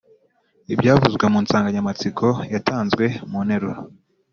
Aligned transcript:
ibyavuzwe 0.73 1.25
mu 1.33 1.39
nsanganyamatsiko 1.43 2.27
yatanzwe 2.53 3.05
mu 3.31 3.39
nteruro. 3.45 3.81